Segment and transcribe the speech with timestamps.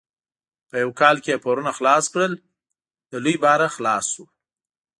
[0.69, 2.33] په یو کال یې پورونه خلاص کړل؛
[3.11, 4.25] له لوی باره خلاص شو.